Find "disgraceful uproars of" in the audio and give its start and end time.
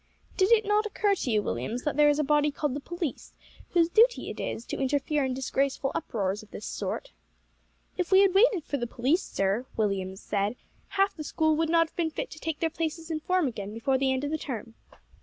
5.35-6.49